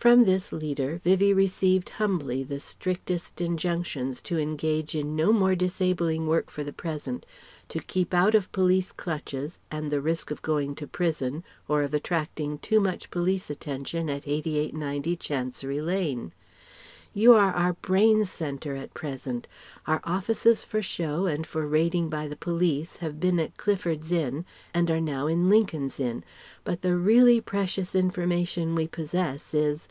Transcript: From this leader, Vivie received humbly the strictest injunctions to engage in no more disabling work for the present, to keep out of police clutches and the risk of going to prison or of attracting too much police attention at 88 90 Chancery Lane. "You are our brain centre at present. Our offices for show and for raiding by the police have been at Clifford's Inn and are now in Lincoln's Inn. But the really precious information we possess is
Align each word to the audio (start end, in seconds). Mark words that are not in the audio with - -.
From 0.00 0.22
this 0.26 0.52
leader, 0.52 1.00
Vivie 1.02 1.34
received 1.34 1.88
humbly 1.88 2.44
the 2.44 2.60
strictest 2.60 3.40
injunctions 3.40 4.20
to 4.22 4.38
engage 4.38 4.94
in 4.94 5.16
no 5.16 5.32
more 5.32 5.56
disabling 5.56 6.28
work 6.28 6.50
for 6.50 6.62
the 6.62 6.72
present, 6.72 7.26
to 7.68 7.80
keep 7.80 8.14
out 8.14 8.36
of 8.36 8.52
police 8.52 8.92
clutches 8.92 9.58
and 9.72 9.90
the 9.90 10.00
risk 10.00 10.30
of 10.30 10.40
going 10.40 10.76
to 10.76 10.86
prison 10.86 11.42
or 11.66 11.82
of 11.82 11.94
attracting 11.94 12.58
too 12.58 12.78
much 12.78 13.10
police 13.10 13.50
attention 13.50 14.08
at 14.08 14.28
88 14.28 14.72
90 14.72 15.16
Chancery 15.16 15.80
Lane. 15.80 16.32
"You 17.14 17.32
are 17.34 17.52
our 17.52 17.72
brain 17.72 18.24
centre 18.26 18.76
at 18.76 18.94
present. 18.94 19.48
Our 19.86 20.00
offices 20.04 20.62
for 20.62 20.82
show 20.82 21.26
and 21.26 21.44
for 21.46 21.66
raiding 21.66 22.10
by 22.10 22.28
the 22.28 22.36
police 22.36 22.96
have 22.96 23.18
been 23.18 23.40
at 23.40 23.56
Clifford's 23.56 24.12
Inn 24.12 24.44
and 24.72 24.88
are 24.88 25.00
now 25.00 25.26
in 25.26 25.48
Lincoln's 25.48 25.98
Inn. 25.98 26.22
But 26.64 26.82
the 26.82 26.96
really 26.96 27.40
precious 27.40 27.94
information 27.96 28.74
we 28.74 28.86
possess 28.86 29.52
is 29.52 29.88